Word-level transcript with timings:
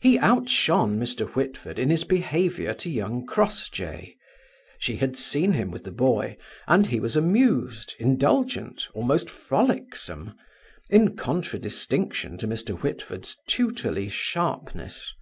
He 0.00 0.18
outshone 0.18 0.98
Mr. 0.98 1.28
Whitford 1.28 1.78
in 1.78 1.90
his 1.90 2.02
behaviour 2.02 2.74
to 2.74 2.90
young 2.90 3.24
Crossjay. 3.24 4.16
She 4.80 4.96
had 4.96 5.16
seen 5.16 5.52
him 5.52 5.70
with 5.70 5.84
the 5.84 5.92
boy, 5.92 6.36
and 6.66 6.88
he 6.88 6.98
was 6.98 7.14
amused, 7.14 7.94
indulgent, 8.00 8.88
almost 8.94 9.30
frolicsome, 9.30 10.34
in 10.88 11.14
contradistinction 11.16 12.36
to 12.38 12.48
Mr. 12.48 12.76
Whitford's 12.80 13.36
tutorly 13.46 14.08
sharpness. 14.08 15.14